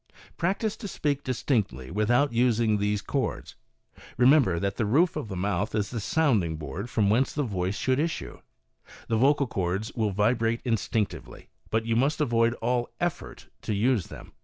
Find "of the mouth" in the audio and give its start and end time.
5.15-5.75